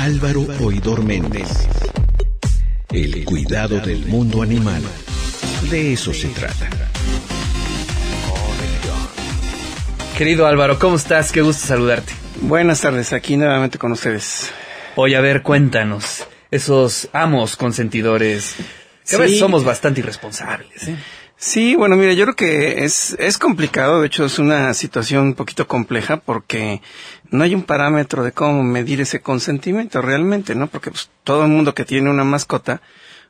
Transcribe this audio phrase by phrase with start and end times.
[0.00, 1.68] Álvaro Oidor Méndez.
[2.90, 4.80] El cuidado del mundo animal.
[5.70, 6.70] De eso se trata.
[10.16, 11.30] Querido Álvaro, ¿cómo estás?
[11.32, 12.14] Qué gusto saludarte.
[12.40, 14.50] Buenas tardes, aquí nuevamente con ustedes.
[14.96, 16.26] Oye, a ver, cuéntanos.
[16.50, 18.54] Esos amos consentidores.
[19.06, 20.88] Que a veces somos bastante irresponsables.
[20.88, 20.96] ¿eh?
[21.42, 25.34] Sí, bueno, mira, yo creo que es, es complicado, de hecho es una situación un
[25.34, 26.82] poquito compleja porque
[27.30, 30.66] no hay un parámetro de cómo medir ese consentimiento realmente, ¿no?
[30.66, 32.82] Porque pues, todo el mundo que tiene una mascota,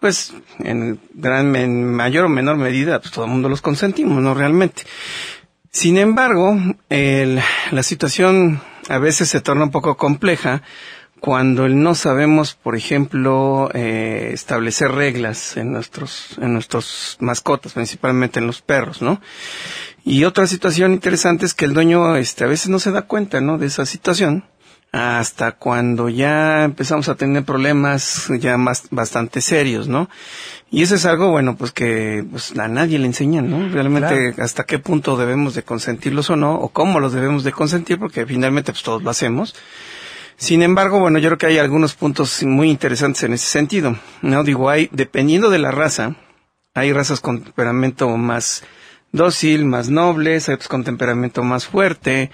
[0.00, 4.34] pues en gran, en mayor o menor medida, pues todo el mundo los consentimos, ¿no?
[4.34, 4.82] Realmente.
[5.70, 6.58] Sin embargo,
[6.90, 8.60] el- la situación
[8.90, 10.60] a veces se torna un poco compleja
[11.24, 18.46] cuando no sabemos, por ejemplo, eh, establecer reglas en nuestros, en nuestros mascotas, principalmente en
[18.46, 19.22] los perros, ¿no?
[20.04, 23.40] Y otra situación interesante es que el dueño, este, a veces no se da cuenta,
[23.40, 23.56] ¿no?
[23.56, 24.44] De esa situación
[24.92, 30.10] hasta cuando ya empezamos a tener problemas ya más bastante serios, ¿no?
[30.70, 33.66] Y eso es algo, bueno, pues que pues, a nadie le enseñan, ¿no?
[33.70, 37.98] Realmente hasta qué punto debemos de consentirlos o no, o cómo los debemos de consentir,
[37.98, 39.54] porque finalmente pues todos lo hacemos.
[40.36, 44.44] Sin embargo, bueno, yo creo que hay algunos puntos muy interesantes en ese sentido, ¿no?
[44.44, 46.16] Digo, hay, dependiendo de la raza,
[46.74, 48.64] hay razas con temperamento más
[49.12, 52.30] dócil, más nobles, hay otros con temperamento más fuerte,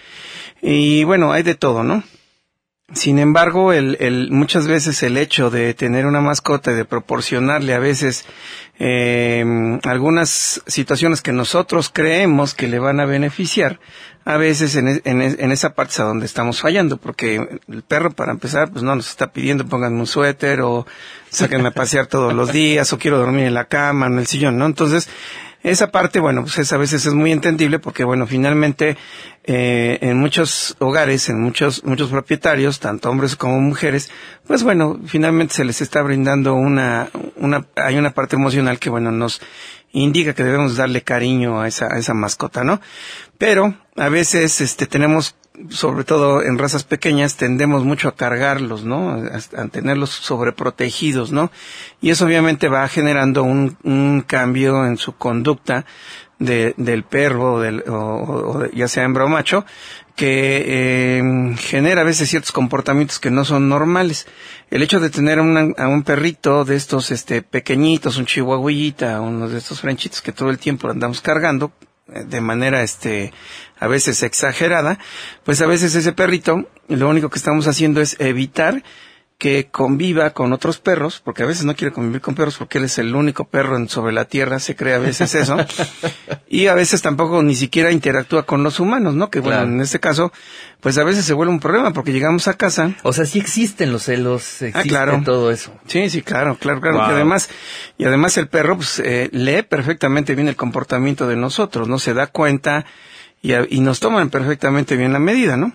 [0.62, 2.02] y bueno, hay de todo, ¿no?
[2.92, 7.72] Sin embargo, el, el, muchas veces el hecho de tener una mascota y de proporcionarle
[7.72, 8.24] a veces
[8.80, 9.44] eh,
[9.84, 13.78] algunas situaciones que nosotros creemos que le van a beneficiar,
[14.24, 18.10] a veces en, en, en esa parte es a donde estamos fallando, porque el perro
[18.10, 20.84] para empezar pues no nos está pidiendo pónganme un suéter o
[21.28, 24.58] sáquenme a pasear todos los días o quiero dormir en la cama, en el sillón,
[24.58, 24.66] ¿no?
[24.66, 25.08] Entonces,
[25.62, 28.96] esa parte, bueno, pues es, a veces es muy entendible porque, bueno, finalmente
[29.44, 34.10] eh, en muchos hogares, en muchos muchos propietarios, tanto hombres como mujeres,
[34.46, 39.10] pues bueno, finalmente se les está brindando una una hay una parte emocional que, bueno,
[39.10, 39.40] nos
[39.92, 42.80] indica que debemos darle cariño a esa a esa mascota, ¿no?
[43.36, 45.34] Pero a veces este tenemos
[45.68, 49.12] sobre todo en razas pequeñas tendemos mucho a cargarlos, ¿no?
[49.56, 51.50] A, tenerlos sobreprotegidos, ¿no?
[52.00, 55.84] Y eso obviamente va generando un, un cambio en su conducta
[56.38, 59.64] de, del perro, del, o, o ya sea hembra o macho,
[60.16, 64.26] que eh, genera a veces ciertos comportamientos que no son normales.
[64.70, 69.48] El hecho de tener una- a un perrito de estos este pequeñitos, un chihuahuita, uno
[69.48, 71.72] de estos franchitos que todo el tiempo andamos cargando,
[72.26, 73.32] de manera este
[73.78, 74.98] a veces exagerada,
[75.44, 78.82] pues a veces ese perrito lo único que estamos haciendo es evitar
[79.40, 82.84] que conviva con otros perros, porque a veces no quiere convivir con perros porque él
[82.84, 85.56] es el único perro en, sobre la tierra, se cree a veces eso,
[86.48, 89.30] y a veces tampoco ni siquiera interactúa con los humanos, ¿no?
[89.30, 89.72] Que bueno, Claro.
[89.72, 90.30] en este caso,
[90.80, 93.92] pues a veces se vuelve un problema porque llegamos a casa O sea, sí existen
[93.92, 95.22] los celos, existe Ah, claro.
[95.24, 95.72] todo eso.
[95.86, 96.98] Sí, sí, claro, claro, claro.
[96.98, 97.08] Wow.
[97.08, 97.48] Y además,
[97.96, 102.12] y además el perro pues, eh, lee perfectamente bien el comportamiento de nosotros, no se
[102.12, 102.84] da cuenta
[103.42, 105.74] y, y nos toman perfectamente bien la medida, ¿no?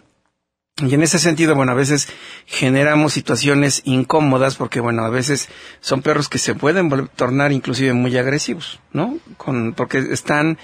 [0.83, 2.09] Y en ese sentido, bueno, a veces
[2.45, 5.47] generamos situaciones incómodas porque, bueno, a veces
[5.79, 9.17] son perros que se pueden tornar inclusive muy agresivos, ¿no?
[9.37, 10.57] Con, porque están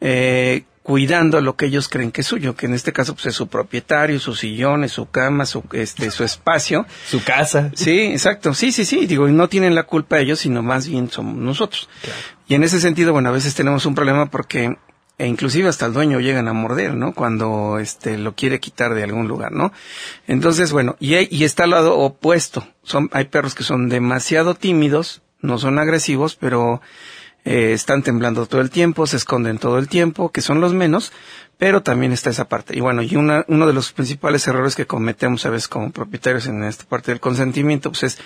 [0.00, 3.34] eh, cuidando lo que ellos creen que es suyo, que en este caso pues es
[3.34, 6.86] su propietario, sus sillones, su cama, su, este, su espacio.
[7.06, 7.70] Su casa.
[7.74, 8.54] Sí, exacto.
[8.54, 9.04] Sí, sí, sí.
[9.04, 11.90] Digo, y no tienen la culpa ellos, sino más bien somos nosotros.
[12.48, 14.78] Y en ese sentido, bueno, a veces tenemos un problema porque
[15.18, 17.12] e inclusive hasta el dueño llegan a morder, ¿no?
[17.12, 19.72] Cuando este lo quiere quitar de algún lugar, ¿no?
[20.26, 22.66] Entonces, bueno, y, y está al lado opuesto.
[22.82, 26.80] Son hay perros que son demasiado tímidos, no son agresivos, pero
[27.44, 31.12] eh, están temblando todo el tiempo, se esconden todo el tiempo, que son los menos,
[31.58, 32.76] pero también está esa parte.
[32.76, 36.46] Y bueno, y una, uno de los principales errores que cometemos a veces como propietarios
[36.46, 38.18] en esta parte del consentimiento, pues es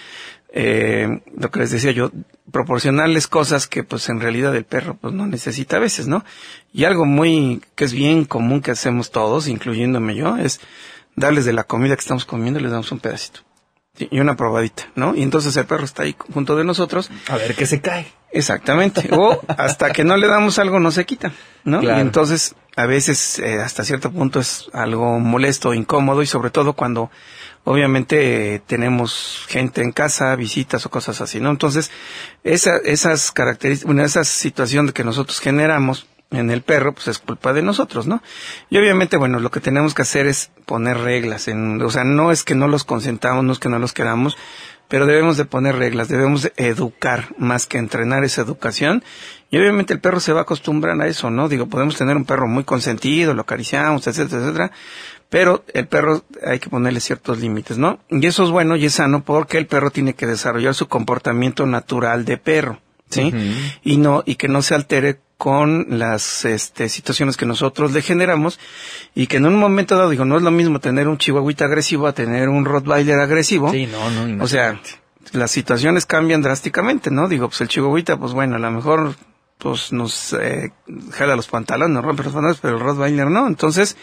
[0.59, 2.11] eh, lo que les decía yo,
[2.51, 6.25] proporcionarles cosas que pues en realidad el perro pues no necesita a veces, ¿no?
[6.73, 10.61] Y algo muy, que es bien común que hacemos todos, incluyéndome yo, es
[11.15, 13.41] darles de la comida que estamos comiendo, les damos un pedacito.
[13.99, 15.15] Y una probadita, ¿no?
[15.15, 18.07] Y entonces el perro está ahí junto de nosotros A ver qué se cae.
[18.37, 19.09] Exactamente.
[19.13, 21.33] O hasta que no le damos algo no se quita,
[21.65, 21.81] ¿no?
[21.81, 21.99] Claro.
[21.99, 26.75] Y entonces a veces eh, hasta cierto punto es algo molesto, incómodo y sobre todo
[26.75, 27.11] cuando
[27.65, 31.51] obviamente eh, tenemos gente en casa, visitas o cosas así, ¿no?
[31.51, 31.91] Entonces
[32.45, 37.53] esa, esas características, bueno, esa situación que nosotros generamos en el perro, pues es culpa
[37.53, 38.23] de nosotros, ¿no?
[38.69, 42.33] Y obviamente, bueno, lo que tenemos que hacer es poner reglas, en, o sea, no
[42.33, 44.37] es que no los consentamos, no es que no los queramos,
[44.89, 49.03] pero debemos de poner reglas, debemos de educar más que entrenar esa educación.
[49.51, 51.49] Y obviamente el perro se va a acostumbrar a eso, ¿no?
[51.49, 54.73] Digo, podemos tener un perro muy consentido, lo acariciamos, etcétera, etcétera,
[55.29, 58.01] Pero el perro hay que ponerle ciertos límites, ¿no?
[58.11, 61.67] Y eso es bueno y es sano porque el perro tiene que desarrollar su comportamiento
[61.67, 63.33] natural de perro, ¿sí?
[63.83, 68.59] Y no, y que no se altere con las este, situaciones que nosotros le generamos
[69.15, 72.07] y que en un momento dado, digo, no es lo mismo tener un chihuahuita agresivo
[72.07, 73.71] a tener un rottweiler agresivo.
[73.71, 74.43] Sí, no, no.
[74.43, 74.81] O sea,
[75.33, 77.29] las situaciones cambian drásticamente, ¿no?
[77.29, 79.15] Digo, pues el chihuahuita, pues bueno, a lo mejor
[79.59, 80.73] pues nos eh,
[81.13, 83.47] jala los pantalones, nos rompe los pantalones, pero el Rottweiler no.
[83.47, 83.97] Entonces,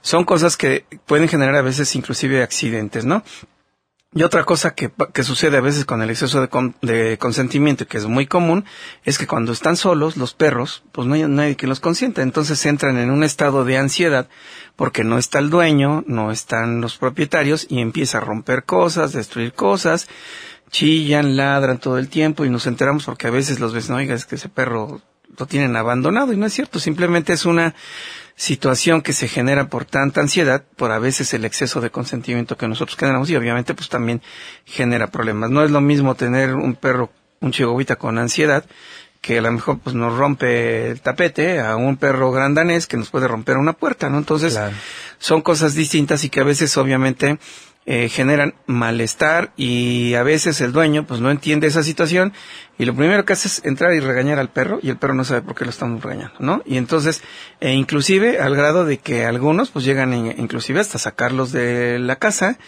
[0.00, 3.22] son cosas que pueden generar a veces inclusive accidentes, ¿no?
[4.16, 7.86] Y otra cosa que, que sucede a veces con el exceso de, con, de consentimiento,
[7.86, 8.64] que es muy común,
[9.04, 12.22] es que cuando están solos, los perros, pues no hay nadie que los consienta.
[12.22, 14.26] Entonces entran en un estado de ansiedad
[14.74, 19.52] porque no está el dueño, no están los propietarios y empieza a romper cosas, destruir
[19.52, 20.08] cosas,
[20.70, 24.14] chillan, ladran todo el tiempo y nos enteramos porque a veces los ves, no, oiga,
[24.14, 25.02] es que ese perro
[25.38, 27.74] lo tienen abandonado y no es cierto, simplemente es una
[28.36, 32.68] situación que se genera por tanta ansiedad, por a veces el exceso de consentimiento que
[32.68, 34.20] nosotros generamos y obviamente pues también
[34.64, 35.50] genera problemas.
[35.50, 38.64] No es lo mismo tener un perro, un chihuahuita con ansiedad
[39.22, 43.08] que a lo mejor pues nos rompe el tapete a un perro grandanés que nos
[43.10, 44.18] puede romper una puerta, ¿no?
[44.18, 44.76] Entonces Claro.
[45.18, 47.38] son cosas distintas y que a veces obviamente
[47.88, 52.32] eh, generan malestar y a veces el dueño pues no entiende esa situación
[52.78, 55.24] y lo primero que hace es entrar y regañar al perro y el perro no
[55.24, 56.62] sabe por qué lo estamos regañando, ¿no?
[56.66, 57.22] Y entonces,
[57.60, 62.16] e inclusive al grado de que algunos pues llegan in- inclusive hasta sacarlos de la
[62.16, 62.58] casa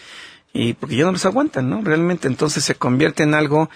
[0.53, 1.81] y porque ya no los aguantan, ¿no?
[1.83, 3.69] Realmente entonces se convierte en algo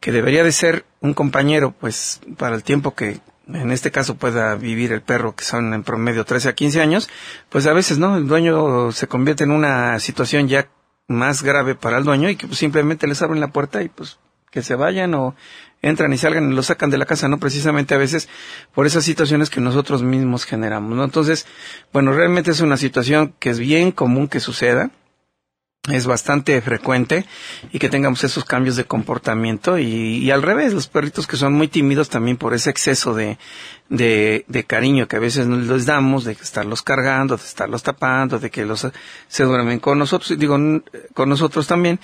[0.00, 3.20] que debería de ser un compañero pues para el tiempo que
[3.52, 7.08] en este caso pueda vivir el perro, que son en promedio 13 a 15 años,
[7.48, 8.16] pues a veces, ¿no?
[8.16, 10.68] El dueño se convierte en una situación ya
[11.08, 14.18] más grave para el dueño y que pues, simplemente les abren la puerta y pues
[14.50, 15.34] que se vayan o
[15.82, 17.38] entran y salgan y lo sacan de la casa, ¿no?
[17.38, 18.28] Precisamente a veces
[18.74, 21.04] por esas situaciones que nosotros mismos generamos, ¿no?
[21.04, 21.46] Entonces,
[21.92, 24.90] bueno, realmente es una situación que es bien común que suceda,
[25.90, 27.24] es bastante frecuente
[27.72, 29.84] y que tengamos esos cambios de comportamiento y,
[30.18, 33.38] y al revés, los perritos que son muy tímidos también por ese exceso de,
[33.88, 38.38] de, de cariño que a veces nos les damos, de estarlos cargando, de estarlos tapando,
[38.38, 38.86] de que los
[39.28, 40.58] se duermen con nosotros, digo,
[41.14, 42.00] con nosotros también,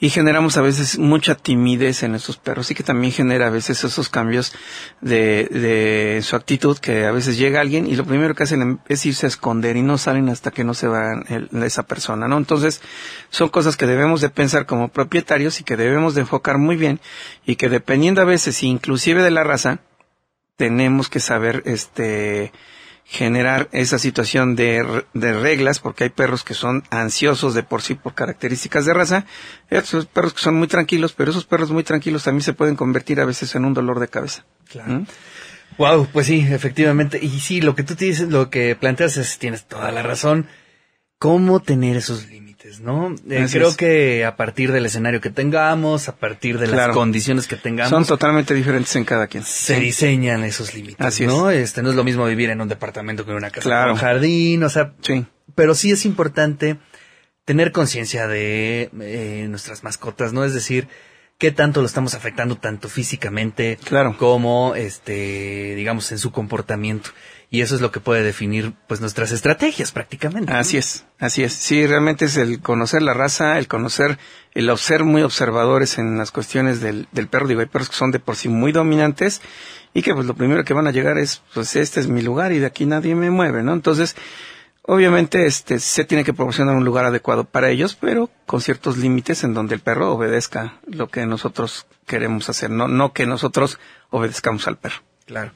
[0.00, 3.82] y generamos a veces mucha timidez en esos perros y que también genera a veces
[3.84, 4.52] esos cambios
[5.00, 9.06] de, de su actitud que a veces llega alguien y lo primero que hacen es
[9.06, 12.36] irse a esconder y no salen hasta que no se va el- esa persona, ¿no?
[12.38, 12.80] Entonces,
[13.30, 17.00] son cosas que debemos de pensar como propietarios y que debemos de enfocar muy bien
[17.44, 19.80] y que dependiendo a veces inclusive de la raza,
[20.56, 22.52] tenemos que saber este
[23.04, 27.94] generar esa situación de, de reglas porque hay perros que son ansiosos de por sí
[27.94, 29.24] por características de raza
[29.70, 33.18] otros perros que son muy tranquilos pero esos perros muy tranquilos también se pueden convertir
[33.18, 34.92] a veces en un dolor de cabeza Claro.
[34.92, 35.06] ¿Mm?
[35.78, 37.18] Wow, pues sí, efectivamente.
[37.22, 40.46] Y sí, lo que tú te dices, lo que planteas es, tienes toda la razón.
[41.18, 42.47] ¿Cómo tener esos límites,
[42.80, 43.14] no?
[43.28, 43.76] Eh, creo es.
[43.76, 48.04] que a partir del escenario que tengamos, a partir de las condiciones que tengamos, son
[48.06, 49.80] totalmente diferentes en cada quien se Sí.
[49.80, 51.28] diseñan esos límites, Así es.
[51.30, 51.50] ¿no?
[51.50, 53.90] Este no es lo mismo vivir en un departamento que en una casa Claro.
[53.92, 55.24] con jardín, o sea, sí
[55.54, 56.76] pero sí es importante
[57.44, 60.44] tener conciencia de eh, nuestras mascotas, ¿no?
[60.44, 60.86] Es decir,
[61.38, 64.16] qué tanto lo estamos afectando tanto físicamente Claro.
[64.18, 67.10] como este, digamos, en su comportamiento.
[67.50, 70.52] Y eso es lo que puede definir pues nuestras estrategias prácticamente.
[70.52, 70.58] ¿no?
[70.58, 71.54] Así es, así es.
[71.54, 74.18] Sí, realmente es el conocer la raza, el conocer,
[74.52, 77.48] el ser muy observadores en las cuestiones del, del perro.
[77.48, 79.40] Digo, hay perros que son de por sí muy dominantes
[79.94, 82.52] y que pues lo primero que van a llegar es, pues este es mi lugar
[82.52, 83.72] y de aquí nadie me mueve, ¿no?
[83.72, 84.14] Entonces,
[84.82, 89.42] obviamente, este, se tiene que proporcionar un lugar adecuado para ellos, pero con ciertos límites
[89.42, 93.78] en donde el perro obedezca lo que nosotros queremos hacer, no, no que nosotros
[94.10, 95.02] obedezcamos al perro.
[95.26, 95.52] Claro.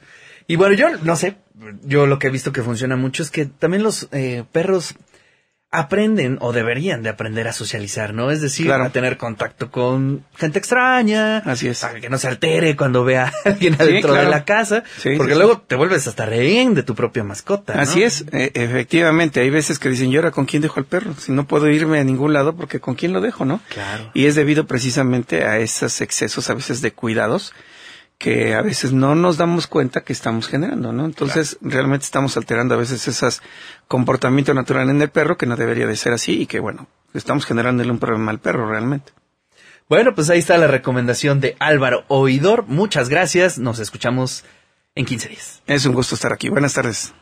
[0.47, 1.35] Y bueno, yo no sé,
[1.83, 4.95] yo lo que he visto que funciona mucho es que también los eh, perros
[5.75, 8.29] aprenden o deberían de aprender a socializar, ¿no?
[8.29, 8.83] Es decir, Claro.
[8.83, 11.79] a tener contacto con gente extraña, Así es.
[11.79, 14.25] para que no se altere cuando vea a alguien Sí, adentro claro.
[14.25, 17.73] de la casa, Sí, porque sí, luego te vuelves hasta rehén de tu propia mascota.
[17.73, 17.81] ¿no?
[17.81, 21.15] Así es, e- efectivamente, hay veces que dicen, ¿y ahora con quién dejo al perro?
[21.17, 23.59] Si no puedo irme a ningún lado, porque con quién lo dejo, ¿no?
[23.69, 24.11] Claro.
[24.13, 27.51] Y es debido precisamente a esos excesos a veces de cuidados
[28.17, 31.05] que a veces no nos damos cuenta que estamos generando, ¿no?
[31.05, 33.41] Entonces, realmente estamos alterando a veces ese
[33.87, 37.45] comportamiento natural en el perro que no debería de ser así y que, bueno, estamos
[37.45, 39.11] generándole un problema al perro realmente.
[39.89, 42.65] Bueno, pues ahí está la recomendación de Álvaro Oidor.
[42.67, 43.59] Muchas gracias.
[43.59, 44.45] Nos escuchamos
[44.95, 45.61] en 15 días.
[45.67, 46.49] Es un gusto estar aquí.
[46.49, 47.13] Buenas tardes.